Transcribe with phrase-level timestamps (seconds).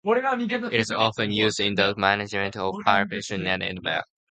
[0.03, 4.03] It is often used in the management of hypertension and edema.